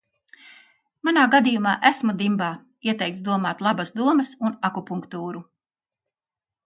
Manā 1.09 1.25
gadījumā, 1.35 1.73
esmu 1.91 2.15
dimbā, 2.23 2.49
ieteikts 2.91 3.21
domāt 3.29 3.61
labas 3.67 3.93
domas 4.01 4.33
un 4.51 4.57
akupunktūru. 4.71 5.45